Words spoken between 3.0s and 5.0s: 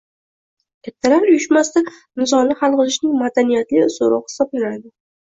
madaniyatli usuli hisoblanadi.